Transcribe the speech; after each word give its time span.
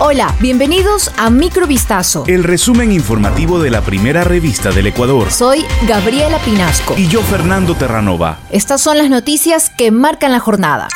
Hola, 0.00 0.34
bienvenidos 0.40 1.12
a 1.16 1.30
Microvistazo. 1.30 2.24
El 2.26 2.42
resumen 2.42 2.90
informativo 2.90 3.60
de 3.60 3.70
la 3.70 3.80
primera 3.80 4.24
revista 4.24 4.72
del 4.72 4.88
Ecuador. 4.88 5.30
Soy 5.30 5.64
Gabriela 5.86 6.38
Pinasco. 6.38 6.96
Y 6.98 7.06
yo, 7.06 7.22
Fernando 7.22 7.76
Terranova. 7.76 8.38
Estas 8.50 8.80
son 8.80 8.98
las 8.98 9.08
noticias 9.08 9.70
que 9.70 9.92
marcan 9.92 10.32
la 10.32 10.40
jornada. 10.40 10.88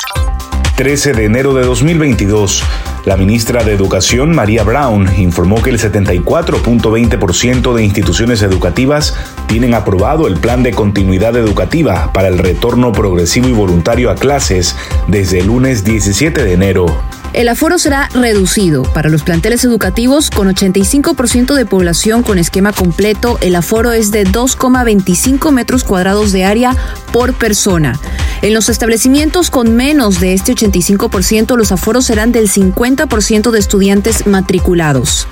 13 0.75 1.13
de 1.13 1.23
enero 1.23 1.53
de 1.53 1.65
2022. 1.65 2.61
La 3.05 3.15
ministra 3.15 3.63
de 3.63 3.73
Educación, 3.73 4.35
María 4.35 4.63
Brown, 4.63 5.07
informó 5.17 5.61
que 5.61 5.69
el 5.69 5.79
74.20% 5.79 7.73
de 7.73 7.83
instituciones 7.83 8.41
educativas 8.41 9.15
tienen 9.47 9.73
aprobado 9.73 10.27
el 10.27 10.37
plan 10.37 10.63
de 10.63 10.71
continuidad 10.71 11.35
educativa 11.37 12.11
para 12.13 12.27
el 12.27 12.37
retorno 12.37 12.91
progresivo 12.91 13.47
y 13.47 13.53
voluntario 13.53 14.11
a 14.11 14.15
clases 14.15 14.75
desde 15.07 15.39
el 15.39 15.47
lunes 15.47 15.83
17 15.83 16.43
de 16.43 16.53
enero. 16.53 17.01
El 17.31 17.47
aforo 17.47 17.77
será 17.77 18.09
reducido 18.13 18.83
para 18.83 19.09
los 19.09 19.21
planteles 19.21 19.63
educativos 19.63 20.31
con 20.31 20.47
85% 20.47 21.53
de 21.53 21.65
población 21.65 22.23
con 22.23 22.39
esquema 22.39 22.73
completo. 22.73 23.37
El 23.41 23.55
aforo 23.55 23.91
es 23.91 24.11
de 24.11 24.25
2,25 24.25 25.51
metros 25.51 25.83
cuadrados 25.83 26.31
de 26.31 26.43
área 26.43 26.75
por 27.13 27.33
persona. 27.33 27.99
En 28.41 28.53
los 28.53 28.69
establecimientos 28.69 29.49
con 29.49 29.75
menos 29.75 30.21
de 30.21 30.33
este 30.33 30.53
85%, 30.53 31.57
los 31.57 31.73
aforos 31.73 32.05
serán 32.05 32.31
del 32.31 32.49
50% 32.49 33.51
de 33.51 33.59
estudiantes 33.59 34.27
matriculados. 34.27 35.27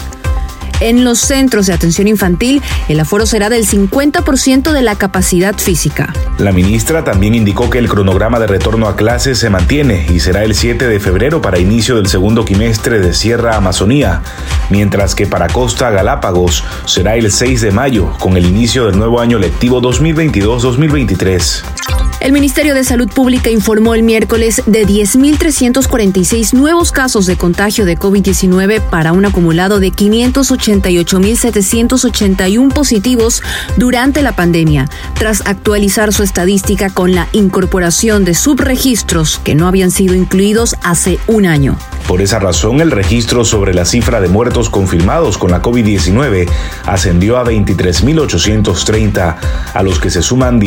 En 0.79 1.03
los 1.03 1.19
centros 1.19 1.65
de 1.65 1.73
atención 1.73 2.07
infantil, 2.07 2.61
el 2.87 2.99
aforo 2.99 3.25
será 3.25 3.49
del 3.49 3.65
50% 3.65 4.73
de 4.73 4.81
la 4.83 4.95
capacidad 4.95 5.57
física. 5.57 6.13
La 6.37 6.51
ministra 6.51 7.03
también 7.03 7.33
indicó 7.33 7.69
que 7.69 7.79
el 7.79 7.89
cronograma 7.89 8.39
de 8.39 8.45
retorno 8.45 8.87
a 8.87 8.95
clases 8.95 9.39
se 9.39 9.49
mantiene 9.49 10.05
y 10.09 10.19
será 10.19 10.43
el 10.43 10.53
7 10.53 10.87
de 10.87 10.99
febrero 10.99 11.41
para 11.41 11.57
inicio 11.57 11.95
del 11.95 12.07
segundo 12.07 12.45
quimestre 12.45 12.99
de 12.99 13.13
Sierra 13.13 13.55
Amazonía, 13.55 14.21
mientras 14.69 15.15
que 15.15 15.25
para 15.25 15.47
Costa 15.47 15.89
Galápagos 15.89 16.63
será 16.85 17.15
el 17.15 17.31
6 17.31 17.61
de 17.61 17.71
mayo 17.71 18.13
con 18.19 18.37
el 18.37 18.45
inicio 18.45 18.85
del 18.85 18.99
nuevo 18.99 19.19
año 19.19 19.39
lectivo 19.39 19.81
2022-2023. 19.81 21.96
El 22.19 22.31
Ministerio 22.31 22.73
de 22.73 22.83
Salud 22.83 23.07
Pública 23.09 23.51
informó 23.51 23.93
el 23.93 24.01
miércoles 24.01 24.63
de 24.65 24.87
10.346 24.87 26.53
nuevos 26.53 26.91
casos 26.91 27.27
de 27.27 27.37
contagio 27.37 27.85
de 27.85 27.95
COVID-19 27.95 28.81
para 28.81 29.13
un 29.13 29.25
acumulado 29.25 29.79
de 29.79 29.91
588.781 29.91 32.73
positivos 32.73 33.43
durante 33.77 34.23
la 34.23 34.35
pandemia, 34.35 34.89
tras 35.13 35.45
actualizar 35.45 36.11
su 36.11 36.23
estadística 36.23 36.89
con 36.89 37.13
la 37.13 37.27
incorporación 37.33 38.25
de 38.25 38.33
subregistros 38.33 39.39
que 39.43 39.53
no 39.53 39.67
habían 39.67 39.91
sido 39.91 40.15
incluidos 40.15 40.75
hace 40.81 41.19
un 41.27 41.45
año. 41.45 41.77
Por 42.07 42.21
esa 42.21 42.39
razón, 42.39 42.79
el 42.79 42.91
registro 42.91 43.43
sobre 43.43 43.73
la 43.73 43.83
cifra 43.83 44.21
de 44.21 44.29
muertos 44.29 44.69
confirmados 44.69 45.37
con 45.37 45.51
la 45.51 45.61
COVID-19 45.61 46.47
ascendió 46.85 47.37
a 47.37 47.43
23.830, 47.43 49.35
a 49.73 49.83
los 49.83 49.99
que 49.99 50.09
se 50.09 50.21
suman 50.21 50.57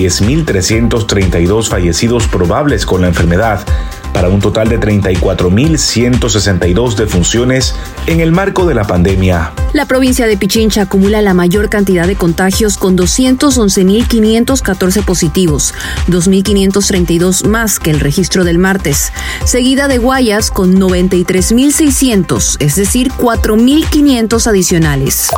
10.332 1.40 1.68
fallecidos 1.68 2.28
probables 2.28 2.86
con 2.86 3.02
la 3.02 3.08
enfermedad 3.08 3.66
para 4.12 4.28
un 4.28 4.40
total 4.40 4.68
de 4.68 4.80
34.162 4.80 6.96
defunciones 6.96 7.76
en 8.06 8.20
el 8.20 8.32
marco 8.32 8.66
de 8.66 8.74
la 8.74 8.84
pandemia. 8.84 9.52
La 9.72 9.86
provincia 9.86 10.26
de 10.26 10.36
Pichincha 10.36 10.82
acumula 10.82 11.22
la 11.22 11.32
mayor 11.32 11.68
cantidad 11.68 12.08
de 12.08 12.16
contagios 12.16 12.76
con 12.76 12.98
211.514 12.98 15.04
positivos, 15.04 15.74
2.532 16.08 17.46
más 17.46 17.78
que 17.78 17.92
el 17.92 18.00
registro 18.00 18.42
del 18.42 18.58
martes, 18.58 19.12
seguida 19.44 19.86
de 19.86 19.98
Guayas 19.98 20.50
con 20.50 20.74
93.600, 20.74 22.56
es 22.58 22.74
decir, 22.74 23.12
4.500 23.12 24.48
adicionales. 24.48 25.28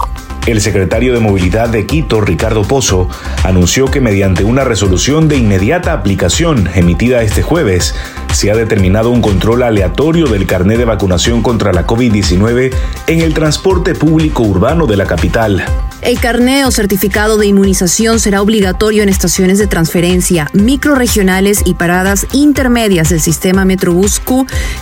El 0.46 0.60
secretario 0.60 1.12
de 1.14 1.20
Movilidad 1.20 1.68
de 1.68 1.86
Quito, 1.86 2.20
Ricardo 2.20 2.62
Pozo, 2.62 3.08
anunció 3.44 3.86
que 3.86 4.00
mediante 4.00 4.42
una 4.42 4.64
resolución 4.64 5.28
de 5.28 5.36
inmediata 5.36 5.92
aplicación 5.92 6.69
emitida 6.75 7.22
este 7.22 7.42
jueves, 7.42 7.94
se 8.32 8.50
ha 8.50 8.56
determinado 8.56 9.10
un 9.10 9.22
control 9.22 9.62
aleatorio 9.62 10.26
del 10.26 10.47
carné 10.47 10.76
de 10.76 10.84
vacunación 10.84 11.42
contra 11.42 11.72
la 11.72 11.86
COVID-19 11.86 12.75
en 13.06 13.20
el 13.20 13.34
transporte 13.34 13.94
público 13.94 14.42
urbano 14.42 14.86
de 14.86 14.97
la 14.97 15.06
capital. 15.06 15.64
El 16.02 16.18
carné 16.18 16.64
o 16.64 16.72
certificado 16.72 17.38
de 17.38 17.46
inmunización 17.46 18.18
será 18.18 18.42
obligatorio 18.42 19.04
en 19.04 19.08
estaciones 19.08 19.58
de 19.58 19.68
transferencia, 19.68 20.48
microregionales 20.52 21.62
y 21.64 21.74
paradas 21.74 22.26
intermedias 22.32 23.10
del 23.10 23.20
sistema 23.20 23.64
Metrobús 23.64 24.20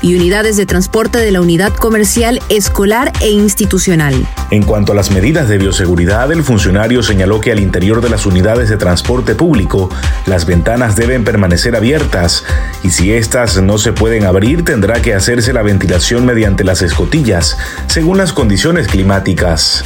y 0.01 0.15
unidades 0.15 0.57
de 0.57 0.65
transporte 0.65 1.19
de 1.19 1.31
la 1.31 1.43
unidad 1.43 1.75
comercial, 1.75 2.41
escolar 2.49 3.13
e 3.21 3.29
institucional. 3.31 4.15
En 4.51 4.63
cuanto 4.63 4.93
a 4.93 4.95
las 4.95 5.11
medidas 5.11 5.47
de 5.51 5.59
bioseguridad, 5.59 6.33
el 6.33 6.43
funcionario 6.43 7.03
señaló 7.03 7.39
que 7.43 7.53
al 7.53 7.61
interior 7.61 8.01
de 8.01 8.09
las 8.09 8.25
unidades 8.25 8.71
de 8.71 8.79
transporte 8.79 9.35
público, 9.35 9.91
las 10.25 10.47
ventanas 10.47 10.97
deben 10.97 11.25
permanecer 11.25 11.77
abiertas 11.77 12.45
y 12.83 12.91
si 12.91 13.13
éstas 13.13 13.61
no 13.61 13.77
se 13.77 13.93
pueden 13.93 14.25
abrir, 14.25 14.65
tendrá 14.65 15.03
que 15.03 15.13
hacerse 15.13 15.53
la 15.53 15.63
ventilación 15.63 16.25
mediante 16.25 16.65
las 16.65 16.81
escotillas, 16.81 17.59
según 17.89 18.17
las 18.17 18.33
condiciones 18.33 18.89
climáticas. 18.89 19.85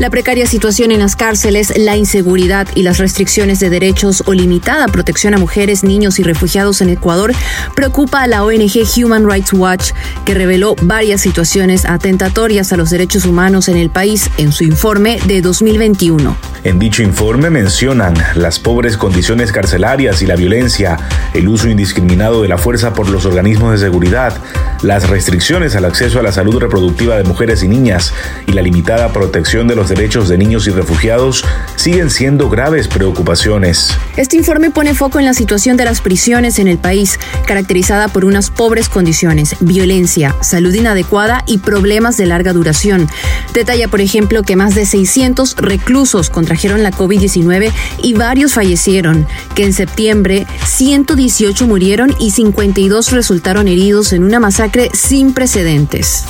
La 0.00 0.08
precaria 0.08 0.46
situación 0.46 0.92
en 0.92 1.00
las 1.00 1.14
cárceles, 1.14 1.74
la 1.76 1.94
inseguridad 1.94 2.66
y 2.74 2.84
las 2.84 2.96
restricciones 2.96 3.60
de 3.60 3.68
derechos 3.68 4.22
o 4.24 4.32
limitada 4.32 4.88
protección 4.88 5.34
a 5.34 5.38
mujeres, 5.38 5.84
niños 5.84 6.18
y 6.18 6.22
refugiados 6.22 6.80
en 6.80 6.88
Ecuador 6.88 7.34
preocupa 7.74 8.22
a 8.22 8.26
la 8.26 8.42
ONG 8.42 8.80
Human 8.96 9.28
Rights 9.28 9.52
Watch, 9.52 9.90
que 10.24 10.32
reveló 10.32 10.74
varias 10.80 11.20
situaciones 11.20 11.84
atentatorias 11.84 12.72
a 12.72 12.78
los 12.78 12.88
derechos 12.88 13.26
humanos 13.26 13.68
en 13.68 13.76
el 13.76 13.90
país 13.90 14.30
en 14.38 14.52
su 14.52 14.64
informe 14.64 15.20
de 15.26 15.42
2021. 15.42 16.34
En 16.64 16.78
dicho 16.78 17.02
informe 17.02 17.50
mencionan 17.50 18.14
las 18.36 18.58
pobres 18.58 18.96
condiciones 18.96 19.52
carcelarias 19.52 20.22
y 20.22 20.26
la 20.26 20.36
violencia, 20.36 20.96
el 21.34 21.46
uso 21.46 21.68
indiscriminado 21.68 22.40
de 22.40 22.48
la 22.48 22.56
fuerza 22.56 22.94
por 22.94 23.10
los 23.10 23.26
organismos 23.26 23.72
de 23.72 23.78
seguridad, 23.78 24.32
las 24.82 25.08
restricciones 25.08 25.76
al 25.76 25.84
acceso 25.84 26.18
a 26.18 26.22
la 26.22 26.32
salud 26.32 26.58
reproductiva 26.58 27.16
de 27.16 27.24
mujeres 27.24 27.62
y 27.62 27.68
niñas 27.68 28.12
y 28.46 28.52
la 28.52 28.62
limitada 28.62 29.12
protección 29.12 29.68
de 29.68 29.76
los 29.76 29.88
derechos 29.88 30.28
de 30.28 30.38
niños 30.38 30.66
y 30.66 30.70
refugiados 30.70 31.44
siguen 31.76 32.10
siendo 32.10 32.48
graves 32.48 32.88
preocupaciones. 32.88 33.96
Este 34.16 34.36
informe 34.36 34.70
pone 34.70 34.94
foco 34.94 35.18
en 35.18 35.24
la 35.24 35.34
situación 35.34 35.76
de 35.76 35.84
las 35.84 36.00
prisiones 36.00 36.58
en 36.58 36.68
el 36.68 36.78
país, 36.78 37.18
caracterizada 37.46 38.08
por 38.08 38.24
unas 38.24 38.50
pobres 38.50 38.88
condiciones, 38.88 39.56
violencia, 39.60 40.34
salud 40.40 40.74
inadecuada 40.74 41.44
y 41.46 41.58
problemas 41.58 42.16
de 42.16 42.26
larga 42.26 42.52
duración. 42.52 43.08
Detalla, 43.52 43.88
por 43.88 44.00
ejemplo, 44.00 44.42
que 44.42 44.56
más 44.56 44.74
de 44.74 44.86
600 44.86 45.56
reclusos 45.56 46.30
contrajeron 46.30 46.82
la 46.82 46.92
COVID-19 46.92 47.72
y 48.02 48.14
varios 48.14 48.54
fallecieron, 48.54 49.26
que 49.54 49.64
en 49.64 49.72
septiembre 49.72 50.46
118 50.66 51.66
murieron 51.66 52.14
y 52.20 52.30
52 52.30 53.10
resultaron 53.10 53.66
heridos 53.66 54.12
en 54.12 54.22
una 54.22 54.38
masacre 54.38 54.90
sin 54.94 55.32
precedentes. 55.32 56.24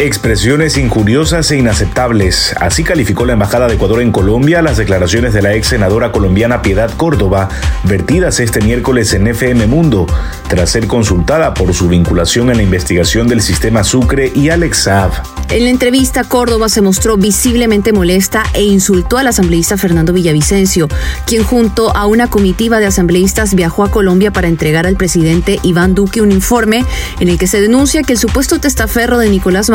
Expresiones 0.00 0.76
injuriosas 0.76 1.48
e 1.52 1.56
inaceptables. 1.56 2.52
Así 2.58 2.82
calificó 2.82 3.24
la 3.26 3.34
Embajada 3.34 3.68
de 3.68 3.74
Ecuador 3.74 4.02
en 4.02 4.10
Colombia 4.10 4.60
las 4.60 4.76
declaraciones 4.76 5.32
de 5.32 5.40
la 5.40 5.54
ex 5.54 5.68
senadora 5.68 6.10
colombiana 6.10 6.62
Piedad 6.62 6.90
Córdoba, 6.96 7.48
vertidas 7.84 8.40
este 8.40 8.60
miércoles 8.60 9.14
en 9.14 9.28
FM 9.28 9.68
Mundo, 9.68 10.06
tras 10.48 10.70
ser 10.70 10.88
consultada 10.88 11.54
por 11.54 11.72
su 11.74 11.88
vinculación 11.88 12.50
en 12.50 12.56
la 12.56 12.64
investigación 12.64 13.28
del 13.28 13.40
sistema 13.40 13.84
Sucre 13.84 14.32
y 14.34 14.48
Alex 14.48 14.78
Saab. 14.78 15.12
En 15.50 15.62
la 15.62 15.70
entrevista, 15.70 16.24
Córdoba 16.24 16.68
se 16.68 16.80
mostró 16.80 17.16
visiblemente 17.16 17.92
molesta 17.92 18.44
e 18.54 18.64
insultó 18.64 19.18
al 19.18 19.28
asambleísta 19.28 19.76
Fernando 19.76 20.12
Villavicencio, 20.12 20.88
quien 21.26 21.44
junto 21.44 21.96
a 21.96 22.06
una 22.06 22.28
comitiva 22.28 22.80
de 22.80 22.86
asambleístas 22.86 23.54
viajó 23.54 23.84
a 23.84 23.90
Colombia 23.90 24.32
para 24.32 24.48
entregar 24.48 24.86
al 24.86 24.96
presidente 24.96 25.60
Iván 25.62 25.94
Duque 25.94 26.20
un 26.20 26.32
informe 26.32 26.84
en 27.20 27.28
el 27.28 27.38
que 27.38 27.46
se 27.46 27.60
denuncia 27.60 28.02
que 28.02 28.14
el 28.14 28.18
supuesto 28.18 28.58
testaferro 28.58 29.18
de 29.18 29.28
Nicolás 29.28 29.70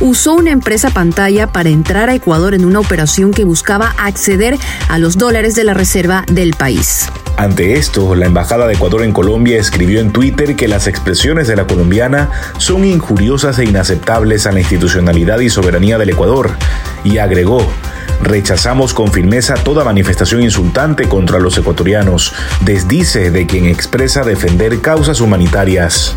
Usó 0.00 0.34
una 0.34 0.50
empresa 0.50 0.90
pantalla 0.90 1.46
para 1.46 1.70
entrar 1.70 2.10
a 2.10 2.14
Ecuador 2.14 2.54
en 2.54 2.64
una 2.64 2.80
operación 2.80 3.32
que 3.32 3.44
buscaba 3.44 3.94
acceder 3.96 4.58
a 4.88 4.98
los 4.98 5.16
dólares 5.16 5.54
de 5.54 5.64
la 5.64 5.72
reserva 5.72 6.24
del 6.30 6.52
país. 6.52 7.08
Ante 7.38 7.74
esto, 7.74 8.14
la 8.14 8.26
Embajada 8.26 8.66
de 8.66 8.74
Ecuador 8.74 9.02
en 9.04 9.12
Colombia 9.12 9.58
escribió 9.58 10.00
en 10.00 10.12
Twitter 10.12 10.54
que 10.56 10.68
las 10.68 10.86
expresiones 10.86 11.48
de 11.48 11.56
la 11.56 11.66
colombiana 11.66 12.30
son 12.58 12.84
injuriosas 12.84 13.58
e 13.58 13.64
inaceptables 13.64 14.46
a 14.46 14.52
la 14.52 14.60
institucionalidad 14.60 15.38
y 15.40 15.48
soberanía 15.48 15.98
del 15.98 16.10
Ecuador, 16.10 16.50
y 17.04 17.18
agregó, 17.18 17.64
Rechazamos 18.20 18.94
con 18.94 19.12
firmeza 19.12 19.54
toda 19.54 19.84
manifestación 19.84 20.42
insultante 20.42 21.08
contra 21.08 21.38
los 21.38 21.56
ecuatorianos, 21.56 22.34
desdice 22.62 23.30
de 23.30 23.46
quien 23.46 23.66
expresa 23.66 24.24
defender 24.24 24.80
causas 24.80 25.20
humanitarias. 25.20 26.16